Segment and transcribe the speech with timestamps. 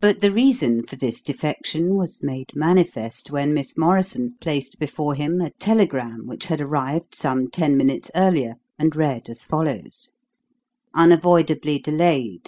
[0.00, 5.40] But the reason for this defection was made manifest when Miss Morrison placed before him
[5.40, 10.12] a telegram which had arrived some ten minutes earlier and read as follows:
[10.94, 12.38] "Unavoidably delayed.